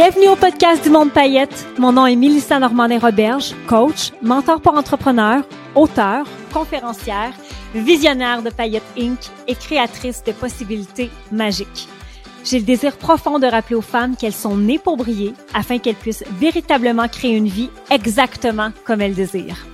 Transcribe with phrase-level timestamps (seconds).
[0.00, 1.66] Bienvenue au podcast du Monde Paillette.
[1.76, 5.42] Mon nom est Mélissa Normandin-Roberge, coach, mentor pour entrepreneurs,
[5.74, 7.32] auteur, conférencière,
[7.74, 9.18] visionnaire de Paillette Inc.
[9.48, 11.88] et créatrice de possibilités magiques.
[12.44, 15.96] J'ai le désir profond de rappeler aux femmes qu'elles sont nées pour briller afin qu'elles
[15.96, 19.66] puissent véritablement créer une vie exactement comme elles désirent.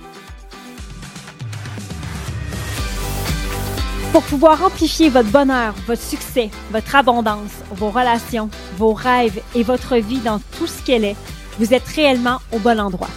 [4.15, 9.97] Pour pouvoir amplifier votre bonheur, votre succès, votre abondance, vos relations, vos rêves et votre
[9.97, 11.17] vie dans tout ce qu'elle est,
[11.59, 13.09] vous êtes réellement au bon endroit.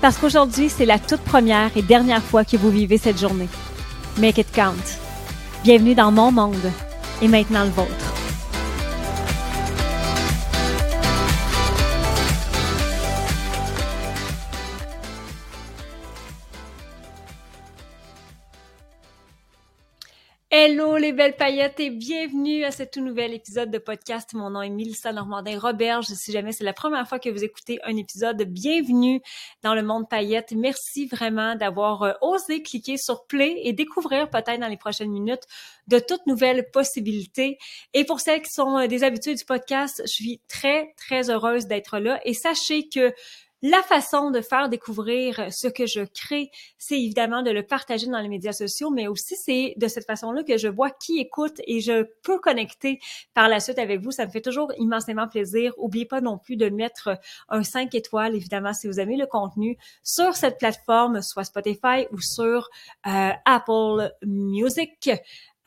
[0.00, 3.50] Parce qu'aujourd'hui, c'est la toute première et dernière fois que vous vivez cette journée.
[4.16, 4.72] Make it count.
[5.64, 6.72] Bienvenue dans mon monde
[7.20, 8.05] et maintenant le vôtre.
[20.58, 24.32] Hello les belles paillettes et bienvenue à ce tout nouvel épisode de podcast.
[24.32, 26.06] Mon nom est Mélissa Normandin-Roberge.
[26.06, 29.20] Si jamais c'est la première fois que vous écoutez un épisode, bienvenue
[29.62, 30.54] dans le monde paillettes.
[30.56, 35.42] Merci vraiment d'avoir euh, osé cliquer sur play et découvrir peut-être dans les prochaines minutes
[35.88, 37.58] de toutes nouvelles possibilités.
[37.92, 41.66] Et pour celles qui sont euh, des habitués du podcast, je suis très, très heureuse
[41.66, 43.12] d'être là et sachez que
[43.62, 48.20] la façon de faire découvrir ce que je crée, c'est évidemment de le partager dans
[48.20, 51.80] les médias sociaux, mais aussi c'est de cette façon-là que je vois qui écoute et
[51.80, 53.00] je peux connecter
[53.34, 54.10] par la suite avec vous.
[54.10, 55.72] Ça me fait toujours immensément plaisir.
[55.78, 57.18] Oubliez pas non plus de mettre
[57.48, 62.20] un 5 étoiles, évidemment, si vous aimez le contenu sur cette plateforme, soit Spotify ou
[62.20, 62.68] sur
[63.06, 65.10] euh, Apple Music.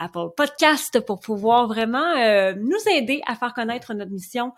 [0.01, 4.53] Apple Podcast pour pouvoir vraiment euh, nous aider à faire connaître notre mission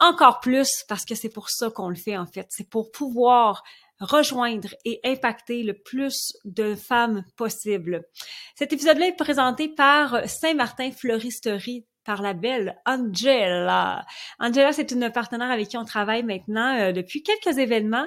[0.00, 2.46] encore plus parce que c'est pour ça qu'on le fait en fait.
[2.50, 3.62] C'est pour pouvoir
[4.00, 8.04] rejoindre et impacter le plus de femmes possible.
[8.56, 14.04] Cet épisode-là est présenté par Saint-Martin Fleuristerie par la belle Angela.
[14.38, 18.06] Angela, c'est une partenaire avec qui on travaille maintenant euh, depuis quelques événements.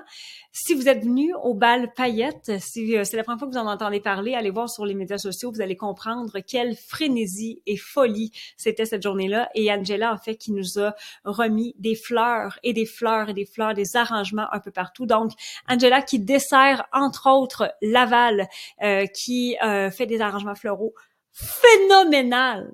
[0.52, 3.60] Si vous êtes venu au bal paillette, si euh, c'est la première fois que vous
[3.60, 7.78] en entendez parler, allez voir sur les médias sociaux, vous allez comprendre quelle frénésie et
[7.78, 9.50] folie c'était cette journée-là.
[9.56, 10.94] Et Angela, en fait, qui nous a
[11.24, 15.06] remis des fleurs et des fleurs et des fleurs, des arrangements un peu partout.
[15.06, 15.32] Donc,
[15.68, 18.48] Angela qui dessert, entre autres, Laval,
[18.82, 19.56] euh, qui
[19.92, 20.94] fait des arrangements floraux
[21.38, 22.74] phénoménal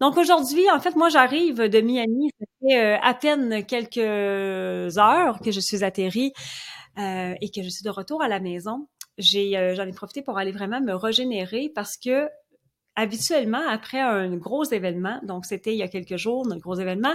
[0.00, 5.40] Donc aujourd'hui, en fait, moi j'arrive de Miami, ça fait euh, à peine quelques heures
[5.40, 6.34] que je suis atterrie
[6.98, 8.86] euh, et que je suis de retour à la maison
[9.18, 12.28] j'ai euh, j'en ai profité pour aller vraiment me régénérer parce que
[12.94, 17.14] habituellement après un gros événement, donc c'était il y a quelques jours notre gros événement,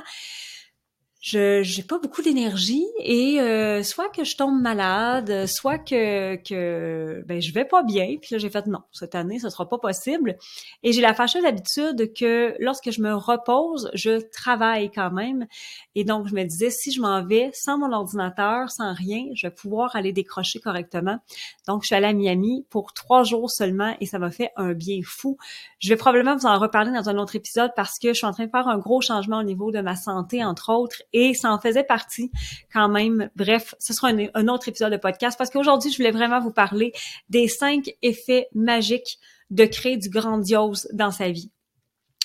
[1.21, 7.23] je j'ai pas beaucoup d'énergie et euh, soit que je tombe malade, soit que que
[7.27, 8.15] ben je vais pas bien.
[8.19, 10.35] Puis là j'ai fait non, cette année ce sera pas possible.
[10.81, 15.45] Et j'ai la fâcheuse habitude que lorsque je me repose, je travaille quand même.
[15.93, 19.45] Et donc je me disais si je m'en vais sans mon ordinateur, sans rien, je
[19.45, 21.19] vais pouvoir aller décrocher correctement.
[21.67, 24.73] Donc je suis allée à Miami pour trois jours seulement et ça m'a fait un
[24.73, 25.37] bien fou.
[25.77, 28.31] Je vais probablement vous en reparler dans un autre épisode parce que je suis en
[28.33, 31.51] train de faire un gros changement au niveau de ma santé entre autres et ça
[31.51, 32.31] en faisait partie
[32.73, 33.29] quand même.
[33.35, 36.93] Bref, ce sera un, autre épisode de podcast parce qu'aujourd'hui, je voulais vraiment vous parler
[37.29, 39.19] des cinq effets magiques
[39.49, 41.51] de créer du grandiose dans sa vie.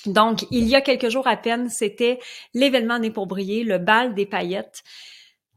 [0.05, 2.19] Donc, il y a quelques jours à peine, c'était
[2.53, 3.11] l'événement Né
[3.63, 4.83] le bal des paillettes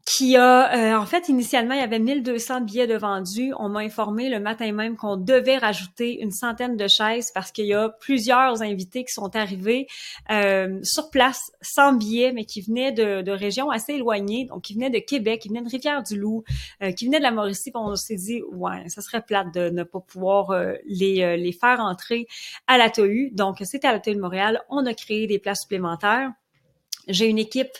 [0.05, 3.53] qui a, euh, en fait, initialement, il y avait 1200 billets de vendus.
[3.59, 7.65] On m'a informé le matin même qu'on devait rajouter une centaine de chaises parce qu'il
[7.65, 9.87] y a plusieurs invités qui sont arrivés
[10.31, 14.73] euh, sur place sans billets, mais qui venaient de, de, régions assez éloignées, donc qui
[14.73, 16.43] venaient de Québec, qui venaient de Rivière-du-Loup,
[16.81, 17.71] euh, qui venaient de la Mauricie.
[17.75, 20.51] on s'est dit, ouais, ça serait plate de ne pas pouvoir
[20.85, 22.27] les, les faire entrer
[22.67, 22.89] à la
[23.31, 24.61] Donc, c'était à la de Montréal.
[24.69, 26.31] On a créé des places supplémentaires.
[27.07, 27.77] J'ai une équipe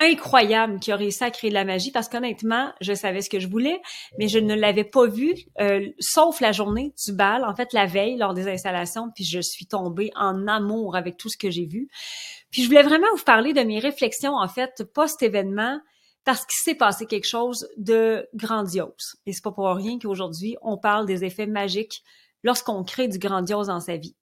[0.00, 3.38] incroyable qui a réussi à créer de la magie parce qu'honnêtement, je savais ce que
[3.38, 3.80] je voulais,
[4.18, 7.86] mais je ne l'avais pas vu, euh, sauf la journée du bal, en fait la
[7.86, 11.66] veille lors des installations, puis je suis tombée en amour avec tout ce que j'ai
[11.66, 11.88] vu.
[12.50, 15.80] Puis je voulais vraiment vous parler de mes réflexions en fait post-événement
[16.24, 19.16] parce qu'il s'est passé quelque chose de grandiose.
[19.26, 22.02] Et c'est pas pour rien qu'aujourd'hui on parle des effets magiques
[22.42, 24.16] lorsqu'on crée du grandiose dans sa vie.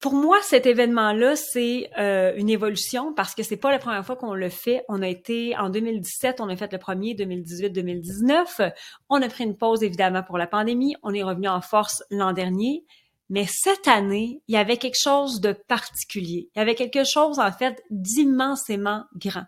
[0.00, 4.16] Pour moi, cet événement-là, c'est euh, une évolution parce que c'est pas la première fois
[4.16, 4.82] qu'on le fait.
[4.88, 8.72] On a été en 2017, on a fait le premier, 2018-2019.
[9.10, 10.96] On a pris une pause évidemment pour la pandémie.
[11.02, 12.86] On est revenu en force l'an dernier.
[13.28, 16.48] Mais cette année, il y avait quelque chose de particulier.
[16.54, 19.44] Il y avait quelque chose, en fait, d'immensément grand.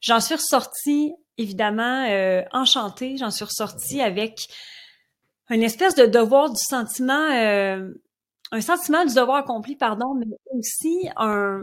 [0.00, 3.16] J'en suis ressortie, évidemment, euh, enchantée.
[3.16, 4.48] J'en suis ressortie avec
[5.50, 7.90] une espèce de devoir du sentiment, euh,
[8.52, 11.62] un sentiment du devoir accompli, pardon, mais aussi un,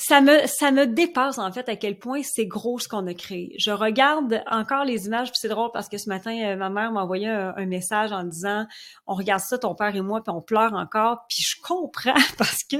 [0.00, 3.12] ça me ça me dépasse en fait à quel point c'est gros ce qu'on a
[3.12, 3.54] créé.
[3.58, 6.90] Je regarde encore les images puis c'est drôle parce que ce matin euh, ma mère
[6.90, 8.66] m'a envoyé un, message en disant
[9.06, 12.64] on regarde ça ton père et moi puis on pleure encore puis je comprends parce
[12.64, 12.78] que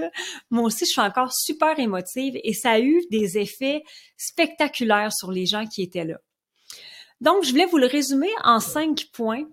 [0.50, 3.82] moi aussi je suis encore super émotive et ça a eu des effets
[4.16, 6.16] spectaculaires sur les gens qui étaient là.
[7.20, 9.44] Donc, je voulais vous le résumer en cinq points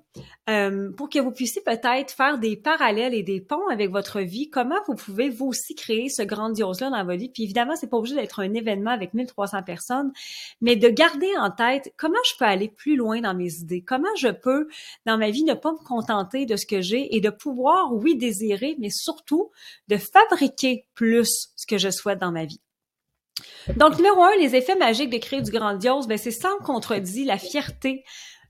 [0.49, 4.49] euh, pour que vous puissiez peut-être faire des parallèles et des ponts avec votre vie.
[4.49, 7.27] Comment vous pouvez vous aussi créer ce grandiose-là dans votre vie?
[7.27, 10.13] Puis évidemment, c'est pas obligé d'être un événement avec 1300 personnes,
[10.61, 13.81] mais de garder en tête comment je peux aller plus loin dans mes idées.
[13.81, 14.69] Comment je peux,
[15.05, 18.15] dans ma vie, ne pas me contenter de ce que j'ai et de pouvoir, oui,
[18.15, 19.51] désirer, mais surtout
[19.89, 22.61] de fabriquer plus ce que je souhaite dans ma vie.
[23.75, 27.37] Donc, numéro un, les effets magiques de créer du grandiose, ben, c'est sans contredit la
[27.37, 28.03] fierté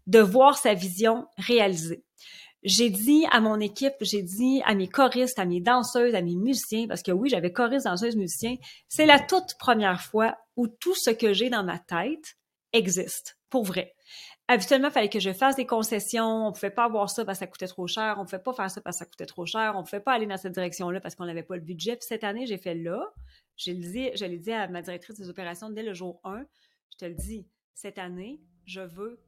[0.05, 2.03] de voir sa vision réalisée.
[2.63, 6.35] J'ai dit à mon équipe, j'ai dit à mes choristes, à mes danseuses, à mes
[6.35, 8.55] musiciens, parce que oui, j'avais choristes, danseuses, musiciens,
[8.87, 12.35] c'est la toute première fois où tout ce que j'ai dans ma tête
[12.73, 13.93] existe, pour vrai.
[14.49, 17.45] Habituellement, il fallait que je fasse des concessions, on pouvait pas avoir ça parce que
[17.45, 19.73] ça coûtait trop cher, on pouvait pas faire ça parce que ça coûtait trop cher,
[19.75, 21.97] on pouvait pas aller dans cette direction-là parce qu'on n'avait pas le budget.
[21.99, 23.01] Cette année, j'ai fait là,
[23.57, 23.71] je
[24.25, 26.45] l'ai dit, à ma directrice des opérations dès le jour 1,
[26.91, 29.19] je te le dis, cette année, je veux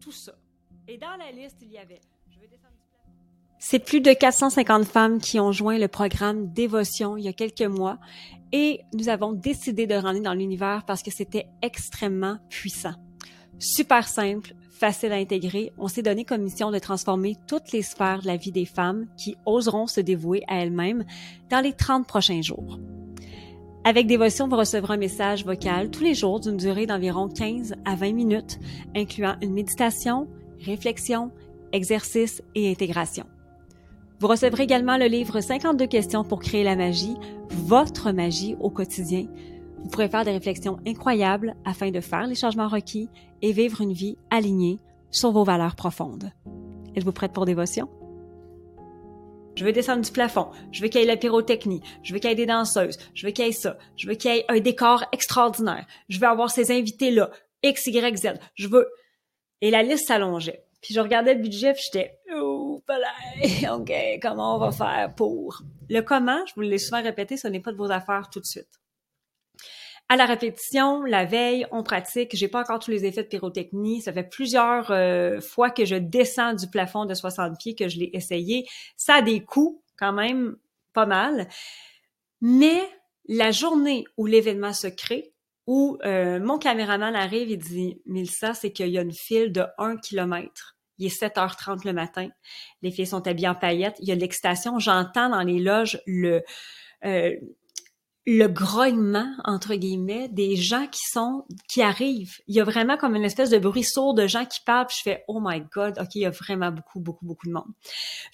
[0.00, 0.38] tout ça.
[0.86, 2.00] Et dans la liste, il y avait,
[2.30, 2.74] je veux descendre
[3.60, 7.62] c'est plus de 450 femmes qui ont joint le programme Dévotion il y a quelques
[7.62, 7.98] mois
[8.52, 12.94] et nous avons décidé de rentrer dans l'univers parce que c'était extrêmement puissant.
[13.58, 15.72] Super simple, facile à intégrer.
[15.76, 19.08] On s'est donné comme mission de transformer toutes les sphères de la vie des femmes
[19.16, 21.04] qui oseront se dévouer à elles-mêmes
[21.50, 22.78] dans les 30 prochains jours.
[23.88, 27.94] Avec Dévotion, vous recevrez un message vocal tous les jours d'une durée d'environ 15 à
[27.94, 28.58] 20 minutes,
[28.94, 30.28] incluant une méditation,
[30.60, 31.30] réflexion,
[31.72, 33.24] exercice et intégration.
[34.20, 37.16] Vous recevrez également le livre 52 questions pour créer la magie,
[37.48, 39.24] votre magie au quotidien.
[39.78, 43.08] Vous pourrez faire des réflexions incroyables afin de faire les changements requis
[43.40, 44.80] et vivre une vie alignée
[45.10, 46.30] sur vos valeurs profondes.
[46.94, 47.88] Êtes-vous prête pour dévotion?
[49.58, 52.30] Je veux descendre du plafond, je veux qu'il y ait la pyrotechnie, je veux qu'il
[52.30, 54.44] y ait des danseuses, je veux qu'il y ait ça, je veux qu'il y ait
[54.48, 57.30] un décor extraordinaire, je veux avoir ces invités-là,
[57.64, 58.88] X, Y, Z, je veux...
[59.60, 60.62] Et la liste s'allongeait.
[60.80, 62.80] Puis je regardais le budget, puis j'étais oh,
[63.72, 65.62] OK, comment on va faire pour?
[65.90, 68.46] Le comment, je vous l'ai souvent répété, ce n'est pas de vos affaires tout de
[68.46, 68.78] suite
[70.08, 72.34] à la répétition, la veille, on pratique.
[72.34, 74.00] J'ai pas encore tous les effets de pyrotechnie.
[74.00, 77.98] Ça fait plusieurs euh, fois que je descends du plafond de 60 pieds que je
[77.98, 78.66] l'ai essayé.
[78.96, 80.56] Ça a des coûts quand même
[80.94, 81.46] pas mal.
[82.40, 82.80] Mais
[83.28, 85.34] la journée où l'événement se crée,
[85.66, 89.64] où euh, mon caméraman arrive et dit Milsa, c'est qu'il y a une file de
[89.76, 90.78] 1 km.
[90.96, 92.28] Il est 7h30 le matin.
[92.80, 93.98] Les filles sont habillées en paillettes.
[94.00, 94.78] Il y a de l'excitation.
[94.78, 96.42] J'entends dans les loges le,
[97.04, 97.36] euh,
[98.30, 102.36] le grognement entre guillemets des gens qui sont qui arrivent.
[102.46, 104.86] Il y a vraiment comme une espèce de bruit sourd de gens qui parlent.
[104.86, 107.52] Puis je fais oh my god, ok, il y a vraiment beaucoup beaucoup beaucoup de
[107.52, 107.72] monde.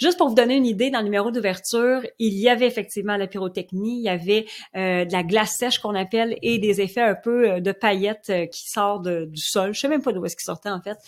[0.00, 3.28] Juste pour vous donner une idée, dans le numéro d'ouverture, il y avait effectivement la
[3.28, 7.14] pyrotechnie, il y avait euh, de la glace sèche qu'on appelle et des effets un
[7.14, 9.74] peu euh, de paillettes euh, qui sortent du sol.
[9.74, 10.98] Je sais même pas d'où est-ce qu'ils sortaient en fait.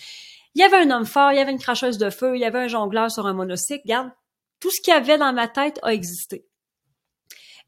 [0.54, 2.44] Il y avait un homme fort, il y avait une cracheuse de feu, il y
[2.44, 3.82] avait un jongleur sur un monocycle.
[3.84, 4.10] Regarde,
[4.60, 6.46] tout ce qu'il y avait dans ma tête a existé.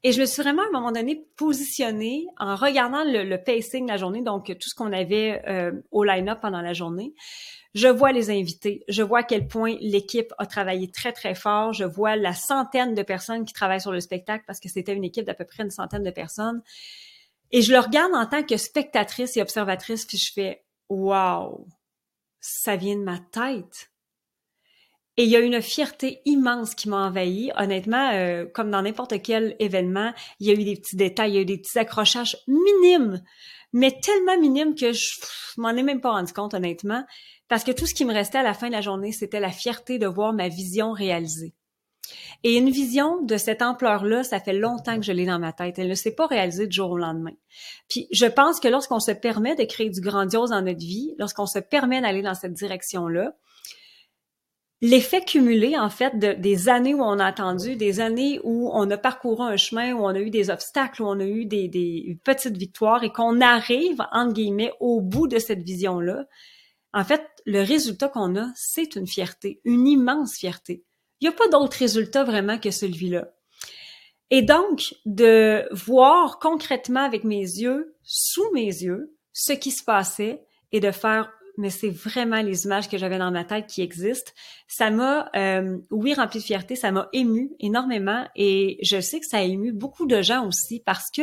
[0.03, 3.91] Et je me suis vraiment à un moment donné positionnée en regardant le, pacing de
[3.91, 7.13] la journée, donc tout ce qu'on avait euh, au line-up pendant la journée.
[7.75, 11.73] Je vois les invités, je vois à quel point l'équipe a travaillé très très fort,
[11.73, 15.03] je vois la centaine de personnes qui travaillent sur le spectacle parce que c'était une
[15.03, 16.63] équipe d'à peu près une centaine de personnes.
[17.51, 21.67] Et je le regarde en tant que spectatrice et observatrice, puis je fais Wow,
[22.39, 23.91] ça vient de ma tête.
[25.19, 27.51] Et il y a une fierté immense qui m'a envahi.
[27.57, 31.35] Honnêtement, euh, comme dans n'importe quel événement, il y a eu des petits détails, il
[31.35, 33.21] y a eu des petits accrochages minimes,
[33.73, 35.09] mais tellement minimes que je,
[35.57, 37.03] m'en ai même pas rendu compte, honnêtement,
[37.49, 39.51] parce que tout ce qui me restait à la fin de la journée, c'était la
[39.51, 41.53] fierté de voir ma vision réalisée.
[42.45, 45.79] Et une vision de cette ampleur-là, ça fait longtemps que je l'ai dans ma tête.
[45.79, 47.35] Elle ne s'est pas réalisée du jour au lendemain.
[47.89, 51.45] Puis je pense que lorsqu'on se permet de créer du grandiose dans notre vie, lorsqu'on
[51.45, 53.33] se permet d'aller dans cette direction-là,
[54.81, 58.89] l'effet cumulé, en fait, de, des années où on a attendu, des années où on
[58.89, 61.67] a parcouru un chemin, où on a eu des obstacles, où on a eu des,
[61.67, 66.25] des petites victoires et qu'on arrive, entre guillemets, au bout de cette vision-là,
[66.93, 70.83] en fait, le résultat qu'on a, c'est une fierté, une immense fierté.
[71.21, 73.29] Il n'y a pas d'autre résultat vraiment que celui-là.
[74.31, 80.43] Et donc, de voir concrètement avec mes yeux, sous mes yeux, ce qui se passait
[80.71, 84.31] et de faire mais c'est vraiment les images que j'avais dans ma tête qui existent.
[84.69, 89.25] Ça m'a, euh, oui, rempli de fierté, ça m'a ému énormément et je sais que
[89.25, 91.21] ça a ému beaucoup de gens aussi parce que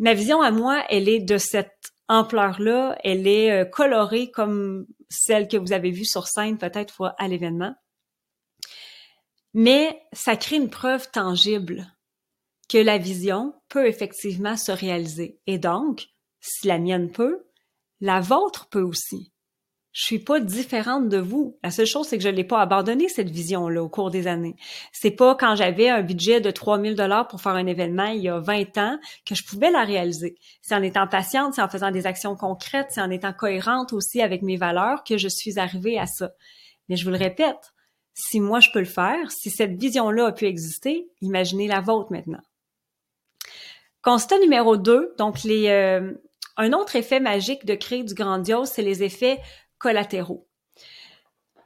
[0.00, 5.46] ma vision à moi, elle est de cette ampleur-là, elle est euh, colorée comme celle
[5.46, 7.76] que vous avez vue sur scène peut-être à l'événement.
[9.54, 11.86] Mais ça crée une preuve tangible
[12.68, 15.38] que la vision peut effectivement se réaliser.
[15.46, 16.08] Et donc,
[16.40, 17.47] si la mienne peut,
[18.00, 19.32] la vôtre peut aussi.
[19.92, 21.58] Je suis pas différente de vous.
[21.64, 24.54] La seule chose, c'est que je l'ai pas abandonné, cette vision-là, au cours des années.
[24.92, 28.28] C'est pas quand j'avais un budget de 3000 dollars pour faire un événement il y
[28.28, 30.36] a 20 ans que je pouvais la réaliser.
[30.62, 34.22] C'est en étant patiente, c'est en faisant des actions concrètes, c'est en étant cohérente aussi
[34.22, 36.30] avec mes valeurs que je suis arrivée à ça.
[36.88, 37.72] Mais je vous le répète,
[38.14, 42.12] si moi je peux le faire, si cette vision-là a pu exister, imaginez la vôtre
[42.12, 42.42] maintenant.
[44.02, 46.12] Constat numéro 2, donc les, euh,
[46.58, 49.40] un autre effet magique de créer du grandiose, c'est les effets
[49.78, 50.46] collatéraux.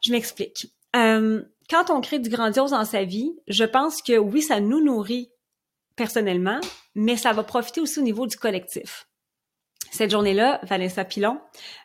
[0.02, 0.72] Je m'explique.
[0.94, 4.84] Euh, quand on crée du grandiose dans sa vie, je pense que oui, ça nous
[4.84, 5.30] nourrit
[5.96, 6.60] personnellement,
[6.94, 9.08] mais ça va profiter aussi au niveau du collectif.
[9.90, 11.40] Cette journée-là, Vanessa Pilon,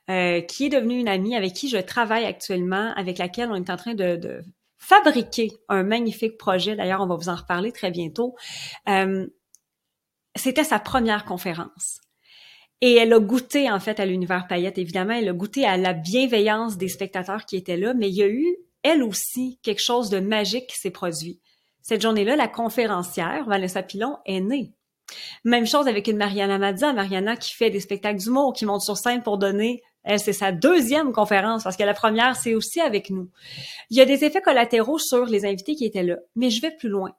[0.09, 3.69] euh, qui est devenue une amie avec qui je travaille actuellement, avec laquelle on est
[3.69, 4.41] en train de,
[4.77, 6.75] fabriquer un magnifique projet.
[6.75, 8.35] D'ailleurs, on va vous en reparler très bientôt.
[8.87, 9.27] Euh,
[10.35, 11.99] c'était sa première conférence.
[12.81, 15.13] Et elle a goûté, en fait, à l'univers paillette, évidemment.
[15.13, 18.27] Elle a goûté à la bienveillance des spectateurs qui étaient là, mais il y a
[18.27, 21.39] eu, elle aussi, quelque chose de magique qui s'est produit.
[21.81, 24.73] Cette journée-là, la conférencière, Vanessa Pilon, est née.
[25.43, 28.97] Même chose avec une Mariana Mazza, Mariana qui fait des spectacles d'humour, qui monte sur
[28.97, 33.09] scène pour donner, elle, c'est sa deuxième conférence, parce que la première, c'est aussi avec
[33.09, 33.29] nous.
[33.89, 36.71] Il y a des effets collatéraux sur les invités qui étaient là, mais je vais
[36.71, 37.11] plus loin.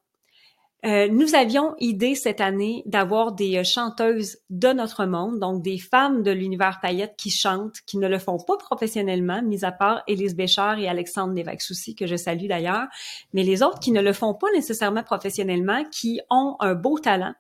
[0.87, 5.77] Euh, nous avions idée cette année d'avoir des euh, chanteuses de notre monde, donc des
[5.77, 10.05] femmes de l'univers paillette qui chantent, qui ne le font pas professionnellement, mis à part
[10.07, 12.87] Élise Béchard et Alexandre Lévesque-Soucy, que je salue d'ailleurs,
[13.33, 17.35] mais les autres qui ne le font pas nécessairement professionnellement, qui ont un beau talent.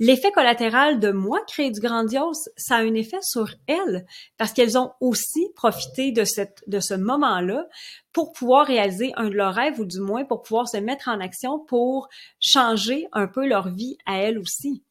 [0.00, 4.78] L'effet collatéral de moi créer du grandiose, ça a un effet sur elles parce qu'elles
[4.78, 7.66] ont aussi profité de cette de ce moment-là
[8.12, 11.18] pour pouvoir réaliser un de leurs rêves ou du moins pour pouvoir se mettre en
[11.18, 14.84] action pour changer un peu leur vie à elles aussi.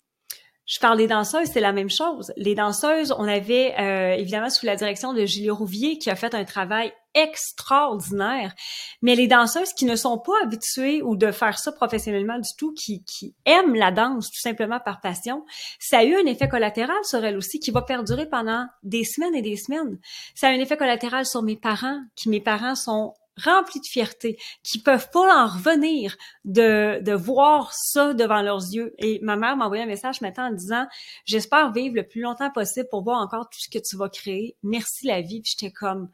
[0.66, 2.34] Je parle des danseuses, c'est la même chose.
[2.36, 6.36] Les danseuses, on avait euh, évidemment sous la direction de Julie Rouvier qui a fait
[6.36, 8.54] un travail extraordinaire.
[9.02, 12.74] Mais les danseuses qui ne sont pas habituées ou de faire ça professionnellement du tout,
[12.74, 15.44] qui, qui aiment la danse tout simplement par passion,
[15.80, 19.36] ça a eu un effet collatéral sur elles aussi qui va perdurer pendant des semaines
[19.36, 20.00] et des semaines.
[20.36, 24.38] Ça a un effet collatéral sur mes parents, qui mes parents sont remplis de fierté,
[24.64, 28.94] qui peuvent pas en revenir de, de voir ça devant leurs yeux.
[28.98, 30.88] Et ma mère m'a envoyé un message maintenant en disant,
[31.26, 34.58] j'espère vivre le plus longtemps possible pour voir encore tout ce que tu vas créer.
[34.64, 35.42] Merci la vie.
[35.42, 36.10] Puis j'étais comme,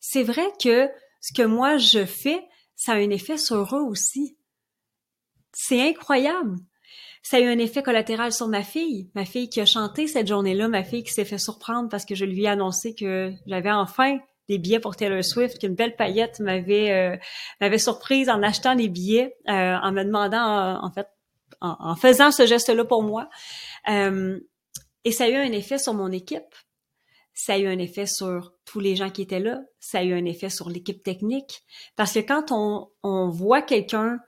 [0.00, 0.88] c'est vrai que
[1.20, 2.42] ce que moi je fais,
[2.76, 4.36] ça a un effet sur eux aussi.
[5.52, 6.56] C'est incroyable.
[7.22, 10.28] Ça a eu un effet collatéral sur ma fille, ma fille qui a chanté cette
[10.28, 13.72] journée-là, ma fille qui s'est fait surprendre parce que je lui ai annoncé que j'avais
[13.72, 17.16] enfin des billets pour Taylor Swift, qu'une belle paillette m'avait euh,
[17.60, 21.08] m'avait surprise en achetant les billets, euh, en me demandant euh, en fait,
[21.60, 23.28] en, faisant ce geste-là pour moi.
[23.86, 26.54] et ça a eu un effet sur mon équipe.
[27.40, 29.60] Ça a eu un effet sur tous les gens qui étaient là.
[29.78, 31.62] Ça a eu un effet sur l'équipe technique.
[31.94, 34.18] Parce que quand on, on voit quelqu'un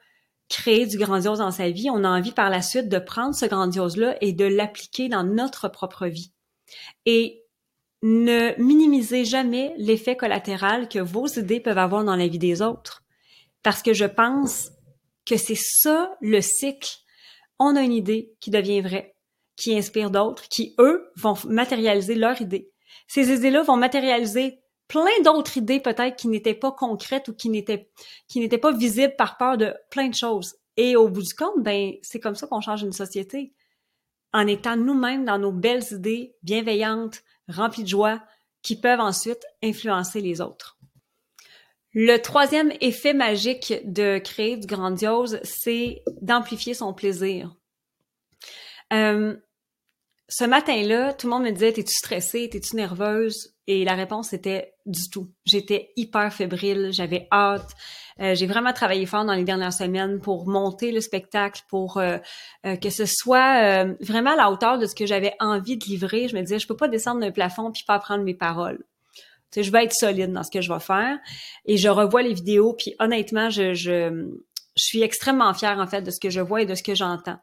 [0.49, 3.47] créer du grandiose dans sa vie, on a envie par la suite de prendre ce
[3.47, 6.33] grandiose-là et de l'appliquer dans notre propre vie.
[7.05, 7.43] Et
[8.03, 13.03] ne minimisez jamais l'effet collatéral que vos idées peuvent avoir dans la vie des autres.
[13.65, 14.71] Parce que je pense
[15.27, 16.93] que c'est ça le cycle.
[17.59, 19.17] On a une idée qui devient vraie,
[19.57, 22.71] qui inspire d'autres, qui, eux, vont matérialiser leur idée.
[23.09, 28.59] Ces idées-là vont matérialiser plein d'autres idées peut-être qui n'étaient pas concrètes ou qui n'étaient
[28.59, 30.57] pas visibles par peur de plein de choses.
[30.77, 33.53] Et au bout du compte, ben c'est comme ça qu'on change une société
[34.33, 38.23] en étant nous-mêmes dans nos belles idées bienveillantes, remplies de joie,
[38.63, 40.79] qui peuvent ensuite influencer les autres.
[41.93, 47.57] Le troisième effet magique de créer du grandiose, c'est d'amplifier son plaisir.
[48.93, 49.37] Euh,
[50.31, 53.53] ce matin-là, tout le monde me disait T'es-tu stressée, t'es-tu nerveuse?
[53.67, 55.29] Et la réponse était du tout.
[55.45, 57.71] J'étais hyper fébrile, j'avais hâte.
[58.21, 62.19] Euh, j'ai vraiment travaillé fort dans les dernières semaines pour monter le spectacle, pour euh,
[62.65, 66.29] euh, que ce soit vraiment à la hauteur de ce que j'avais envie de livrer.
[66.29, 68.85] Je me disais, je peux pas descendre d'un plafond puis pas apprendre mes paroles.
[69.51, 71.19] Tu sais, je vais être solide dans ce que je vais faire.
[71.67, 74.29] Et je revois les vidéos, puis honnêtement, je, je,
[74.77, 76.95] je suis extrêmement fière, en fait, de ce que je vois et de ce que
[76.95, 77.39] j'entends.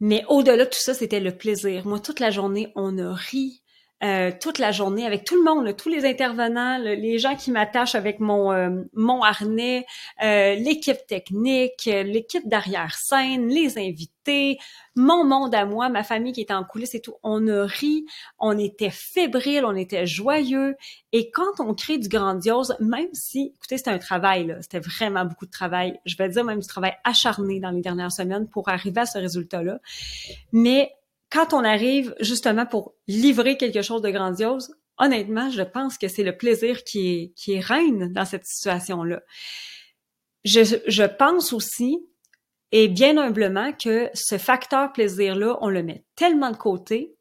[0.00, 1.86] Mais au-delà de tout ça, c'était le plaisir.
[1.86, 3.62] Moi, toute la journée, on a ri,
[4.04, 7.96] euh, toute la journée avec tout le monde, tous les intervenants, les gens qui m'attachent
[7.96, 9.86] avec mon euh, mon harnais,
[10.22, 14.58] euh, l'équipe technique, l'équipe d'arrière scène, les invités,
[14.94, 17.14] mon monde à moi, ma famille qui était en coulisses et tout.
[17.24, 18.04] On a ri,
[18.38, 20.76] on était fébrile, on était joyeux.
[21.12, 25.46] Et quand on crée du grandiose, même si, écoutez, c'était un travail, c'était vraiment beaucoup
[25.46, 25.98] de travail.
[26.04, 29.18] Je vais dire même du travail acharné dans les dernières semaines pour arriver à ce
[29.18, 29.80] résultat-là.
[30.52, 30.92] Mais
[31.30, 36.22] quand on arrive justement pour livrer quelque chose de grandiose, honnêtement, je pense que c'est
[36.22, 37.60] le plaisir qui est, qui
[38.10, 39.20] dans cette situation-là.
[40.44, 41.98] Je, je pense aussi,
[42.72, 47.14] et bien humblement, que ce facteur plaisir-là, on le met tellement de côté,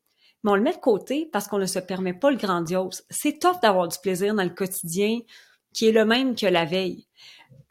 [0.44, 3.04] mais on le met de côté parce qu'on ne se permet pas le grandiose.
[3.10, 5.20] C'est top d'avoir du plaisir dans le quotidien
[5.74, 7.08] qui est le même que la veille.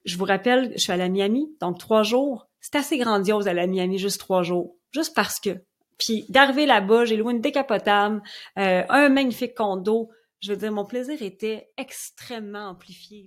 [0.04, 2.48] Je vous rappelle, je suis à la Miami, donc trois jours.
[2.60, 4.76] C'est assez grandiose à la Miami, juste trois jours.
[4.92, 5.50] Juste parce que
[5.98, 8.22] puis d'arriver là-bas, j'ai loué une décapotable,
[8.58, 10.10] euh, un magnifique condo.
[10.40, 13.26] Je veux dire, mon plaisir était extrêmement amplifié.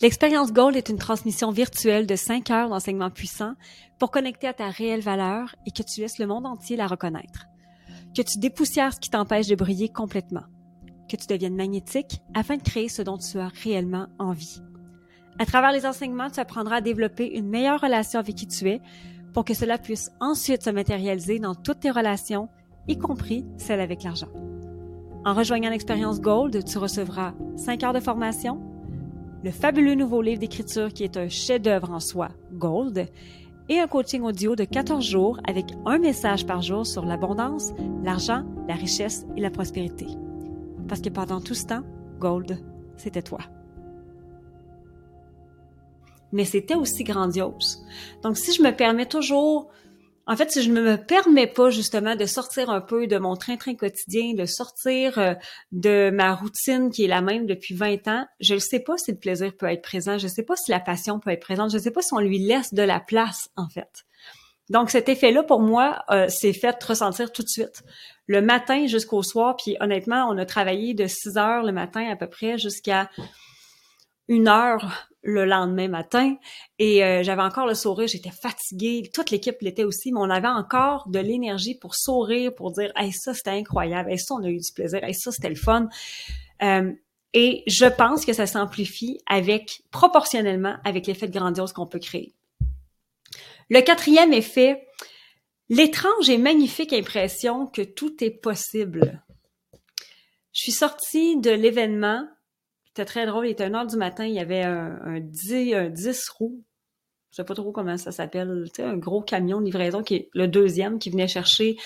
[0.00, 3.54] L'expérience Gold est une transmission virtuelle de 5 heures d'enseignement puissant
[3.98, 7.44] pour connecter à ta réelle valeur et que tu laisses le monde entier la reconnaître.
[8.16, 10.44] Que tu dépoussières ce qui t'empêche de briller complètement.
[11.10, 14.62] Que tu deviennes magnétique afin de créer ce dont tu as réellement envie.
[15.38, 18.80] À travers les enseignements, tu apprendras à développer une meilleure relation avec qui tu es
[19.32, 22.48] pour que cela puisse ensuite se matérialiser dans toutes tes relations,
[22.88, 24.28] y compris celles avec l'argent.
[25.24, 28.58] En rejoignant l'expérience Gold, tu recevras 5 heures de formation,
[29.44, 33.08] le fabuleux nouveau livre d'écriture qui est un chef-d'œuvre en soi, Gold,
[33.68, 37.72] et un coaching audio de 14 jours avec un message par jour sur l'abondance,
[38.02, 40.06] l'argent, la richesse et la prospérité.
[40.88, 41.82] Parce que pendant tout ce temps,
[42.18, 42.58] Gold,
[42.96, 43.38] c'était toi
[46.32, 47.84] mais c'était aussi grandiose.
[48.22, 49.70] Donc, si je me permets toujours,
[50.26, 53.34] en fait, si je ne me permets pas justement de sortir un peu de mon
[53.34, 55.34] train-train quotidien, de sortir euh,
[55.72, 59.10] de ma routine qui est la même depuis 20 ans, je ne sais pas si
[59.10, 61.70] le plaisir peut être présent, je ne sais pas si la passion peut être présente,
[61.70, 64.04] je ne sais pas si on lui laisse de la place, en fait.
[64.68, 67.82] Donc, cet effet-là, pour moi, euh, c'est fait ressentir tout de suite.
[68.28, 72.14] Le matin jusqu'au soir, puis honnêtement, on a travaillé de 6 heures le matin à
[72.14, 73.10] peu près jusqu'à
[74.30, 76.36] une heure le lendemain matin
[76.78, 80.48] et euh, j'avais encore le sourire, j'étais fatiguée, toute l'équipe l'était aussi, mais on avait
[80.48, 84.48] encore de l'énergie pour sourire, pour dire hey ça c'était incroyable, hey ça on a
[84.48, 85.88] eu du plaisir, hey ça c'était le fun.
[86.62, 86.92] Euh,
[87.34, 92.32] et je pense que ça s'amplifie avec proportionnellement avec l'effet de grandiose qu'on peut créer.
[93.68, 94.86] Le quatrième effet,
[95.68, 99.22] l'étrange et magnifique impression que tout est possible.
[100.52, 102.26] Je suis sortie de l'événement
[102.92, 103.46] c'était très drôle.
[103.46, 104.24] Il était 1 heure du matin.
[104.24, 106.64] Il y avait un, un, 10, un 10 roues.
[107.30, 108.68] Je sais pas trop comment ça s'appelle.
[108.74, 111.76] Tu un gros camion de livraison qui est le deuxième qui venait chercher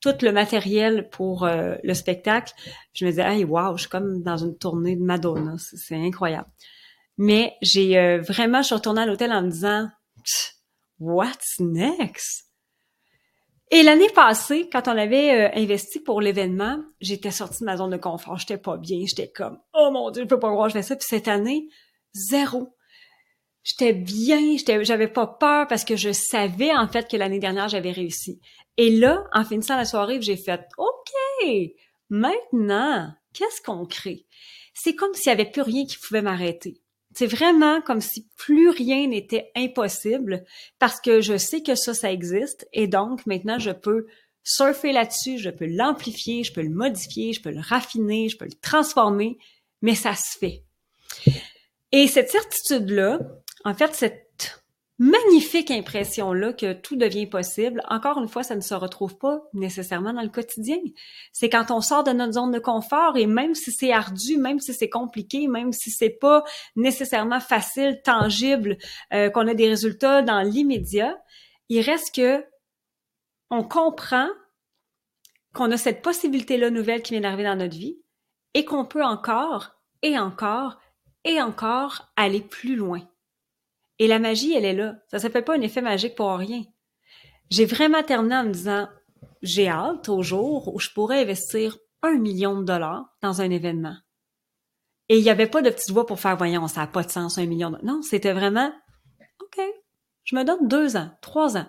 [0.00, 2.52] tout le matériel pour euh, le spectacle.
[2.92, 5.54] Je me disais, hey, wow, je suis comme dans une tournée de Madonna.
[5.58, 6.48] C'est incroyable.
[7.18, 9.88] Mais j'ai euh, vraiment, je suis retournée à l'hôtel en me disant,
[11.00, 12.51] what's next?
[13.74, 17.90] Et l'année passée, quand on avait euh, investi pour l'événement, j'étais sortie de ma zone
[17.90, 18.36] de confort.
[18.36, 18.98] J'étais pas bien.
[19.06, 20.94] J'étais comme, oh mon Dieu, je peux pas croire que je fais ça.
[20.94, 21.68] Puis cette année,
[22.12, 22.76] zéro.
[23.64, 27.70] J'étais bien, j'étais, j'avais pas peur parce que je savais en fait que l'année dernière
[27.70, 28.40] j'avais réussi.
[28.76, 31.46] Et là, en finissant la soirée, j'ai fait, ok,
[32.10, 34.26] maintenant, qu'est-ce qu'on crée?
[34.74, 36.81] C'est comme s'il y avait plus rien qui pouvait m'arrêter.
[37.14, 40.44] C'est vraiment comme si plus rien n'était impossible
[40.78, 44.06] parce que je sais que ça, ça existe et donc maintenant je peux
[44.44, 48.46] surfer là-dessus, je peux l'amplifier, je peux le modifier, je peux le raffiner, je peux
[48.46, 49.38] le transformer,
[49.82, 50.64] mais ça se fait.
[51.92, 53.20] Et cette certitude-là,
[53.64, 54.21] en fait, cette
[55.02, 60.12] magnifique impression-là que tout devient possible, encore une fois, ça ne se retrouve pas nécessairement
[60.12, 60.78] dans le quotidien.
[61.32, 64.60] C'est quand on sort de notre zone de confort et même si c'est ardu, même
[64.60, 66.44] si c'est compliqué, même si c'est pas
[66.76, 68.78] nécessairement facile, tangible,
[69.12, 71.20] euh, qu'on a des résultats dans l'immédiat,
[71.68, 72.44] il reste que
[73.50, 74.28] on comprend
[75.52, 77.98] qu'on a cette possibilité-là nouvelle qui vient d'arriver dans notre vie
[78.54, 80.78] et qu'on peut encore et encore
[81.24, 83.00] et encore aller plus loin.
[83.98, 84.96] Et la magie, elle est là.
[85.08, 86.62] Ça ne fait pas un effet magique pour rien.
[87.50, 88.88] J'ai vraiment terminé en me disant,
[89.42, 93.96] j'ai hâte au jour où je pourrais investir un million de dollars dans un événement.
[95.08, 97.10] Et il n'y avait pas de petite voix pour faire, voyons, ça n'a pas de
[97.10, 98.72] sens, un million de Non, c'était vraiment,
[99.42, 99.60] OK,
[100.24, 101.66] je me donne deux ans, trois ans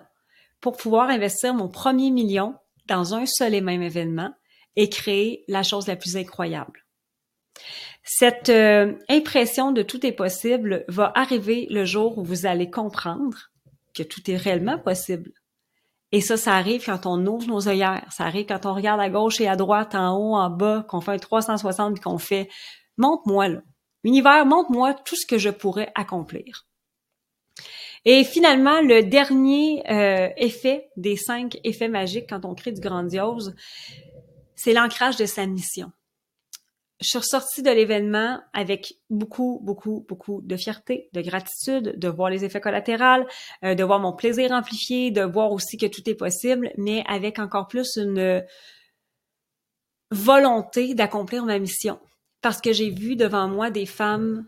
[0.60, 2.54] pour pouvoir investir mon premier million
[2.86, 4.32] dans un seul et même événement
[4.76, 6.84] et créer la chose la plus incroyable.
[8.04, 13.50] Cette euh, impression de tout est possible va arriver le jour où vous allez comprendre
[13.94, 15.32] que tout est réellement possible.
[16.12, 18.06] Et ça, ça arrive quand on ouvre nos œillères.
[18.12, 21.00] Ça arrive quand on regarde à gauche et à droite, en haut, en bas, qu'on
[21.00, 22.48] fait un 360 et qu'on fait
[22.98, 23.62] «montre-moi là.
[24.04, 26.66] Univers, montre-moi tout ce que je pourrais accomplir.»
[28.04, 33.54] Et finalement, le dernier euh, effet des cinq effets magiques quand on crée du grandiose,
[34.54, 35.90] c'est l'ancrage de sa mission
[37.00, 42.30] je suis ressortie de l'événement avec beaucoup, beaucoup, beaucoup de fierté, de gratitude, de voir
[42.30, 43.26] les effets collatéraux,
[43.64, 47.38] euh, de voir mon plaisir amplifié, de voir aussi que tout est possible, mais avec
[47.38, 48.44] encore plus une
[50.10, 51.98] volonté d'accomplir ma mission.
[52.40, 54.46] Parce que j'ai vu devant moi des femmes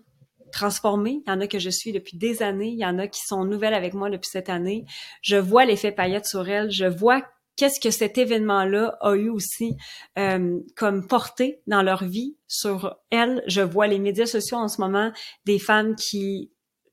[0.52, 1.22] transformées.
[1.26, 2.68] Il y en a que je suis depuis des années.
[2.68, 4.84] Il y en a qui sont nouvelles avec moi depuis cette année.
[5.22, 6.70] Je vois l'effet paillette sur elles.
[6.70, 7.22] Je vois
[7.56, 9.76] qu'est-ce que cet événement-là a eu aussi
[10.18, 13.42] euh, comme portée dans leur vie sur elles?
[13.46, 15.12] Je vois les médias sociaux en ce moment
[15.44, 16.50] des femmes qui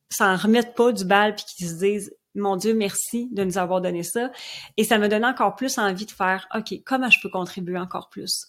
[0.10, 3.82] s'en remettent pas du bal puis qui se disent mon Dieu, merci de nous avoir
[3.82, 4.32] donné ça.
[4.78, 8.10] Et ça me donne encore plus envie de faire, OK, comment je peux contribuer encore
[8.10, 8.48] plus?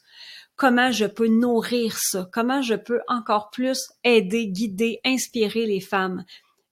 [0.56, 2.28] Comment je peux nourrir ça?
[2.32, 6.24] Comment je peux encore plus aider, guider, inspirer les femmes?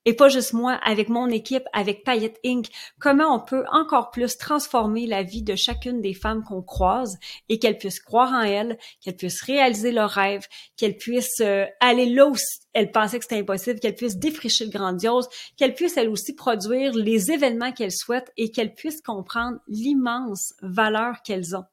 [0.05, 2.67] Et pas juste moi, avec mon équipe, avec Payette Inc.,
[2.99, 7.59] comment on peut encore plus transformer la vie de chacune des femmes qu'on croise et
[7.59, 12.27] qu'elles puissent croire en elles, qu'elles puissent réaliser leurs rêves, qu'elles puissent euh, aller là
[12.27, 12.37] où
[12.73, 16.93] elles pensaient que c'était impossible, qu'elles puissent défricher le grandiose, qu'elles puissent elles aussi produire
[16.95, 21.65] les événements qu'elles souhaitent et qu'elles puissent comprendre l'immense valeur qu'elles ont.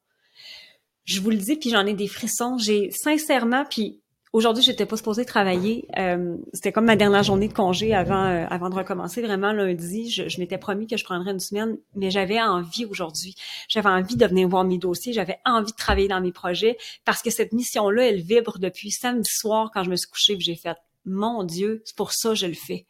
[1.04, 2.56] Je vous le dis, puis j'en ai des frissons.
[2.58, 4.00] J'ai sincèrement, puis
[4.32, 5.88] Aujourd'hui, j'étais pas supposée travailler.
[5.98, 9.22] Euh, c'était comme ma dernière journée de congé avant euh, avant de recommencer.
[9.22, 13.34] Vraiment lundi, je, m'étais promis que je prendrais une semaine, mais j'avais envie aujourd'hui.
[13.68, 15.12] J'avais envie de venir voir mes dossiers.
[15.12, 19.28] J'avais envie de travailler dans mes projets parce que cette mission-là, elle vibre depuis samedi
[19.28, 20.36] soir quand je me suis couchée.
[20.38, 22.86] J'ai fait, mon Dieu, c'est pour ça que je le fais.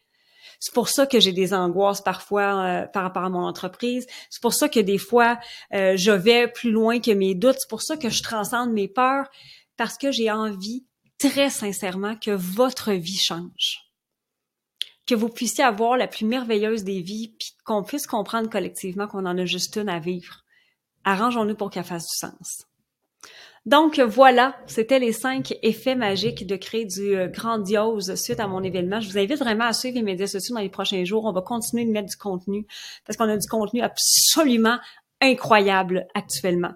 [0.59, 4.07] C'est pour ça que j'ai des angoisses parfois euh, par rapport à mon entreprise.
[4.29, 5.39] C'est pour ça que des fois,
[5.73, 7.57] je vais plus loin que mes doutes.
[7.61, 9.25] C'est pour ça que je transcende mes peurs
[9.79, 10.85] parce que j'ai envie
[11.21, 13.79] très sincèrement que votre vie change.
[15.07, 19.27] Que vous puissiez avoir la plus merveilleuse des vies, puis qu'on puisse comprendre collectivement qu'on
[19.27, 20.45] en a juste une à vivre.
[21.05, 22.67] Arrangeons-nous pour qu'elle fasse du sens.
[23.67, 28.63] Donc voilà, c'était les cinq effets magiques de créer du euh, grandiose suite à mon
[28.63, 29.01] événement.
[29.01, 31.27] Je vous invite vraiment à suivre les médias sociaux dans les prochains jours.
[31.27, 32.67] On va continuer de mettre du contenu
[33.07, 34.79] parce qu'on a du contenu absolument
[35.21, 36.73] incroyable actuellement.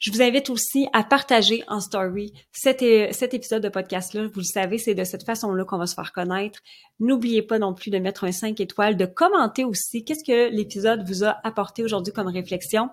[0.00, 4.28] Je vous invite aussi à partager en story cet, épisode de podcast-là.
[4.28, 6.60] Vous le savez, c'est de cette façon-là qu'on va se faire connaître.
[7.00, 11.06] N'oubliez pas non plus de mettre un 5 étoiles, de commenter aussi qu'est-ce que l'épisode
[11.06, 12.88] vous a apporté aujourd'hui comme réflexion.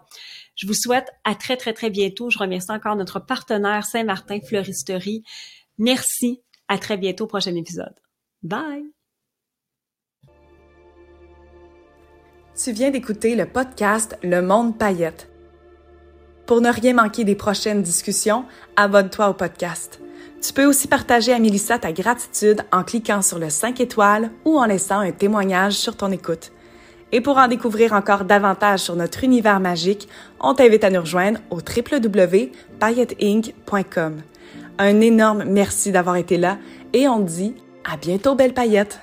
[0.56, 2.30] Je vous souhaite à très, très, très bientôt.
[2.30, 5.24] Je remercie encore notre partenaire Saint-Martin Fleuristerie.
[5.78, 6.42] Merci.
[6.68, 7.96] À très bientôt au prochain épisode.
[8.44, 8.84] Bye!
[12.62, 15.30] Tu viens d'écouter le podcast Le Monde Paillette
[16.48, 18.46] pour ne rien manquer des prochaines discussions,
[18.78, 20.00] abonne-toi au podcast.
[20.42, 24.58] Tu peux aussi partager à Mélissa ta gratitude en cliquant sur le 5 étoiles ou
[24.58, 26.54] en laissant un témoignage sur ton écoute.
[27.12, 30.08] Et pour en découvrir encore davantage sur notre univers magique,
[30.40, 34.18] on t'invite à nous rejoindre au www.pailletteinc.com.
[34.80, 36.58] Un énorme merci d'avoir été là
[36.94, 39.00] et on dit à bientôt belle paillette!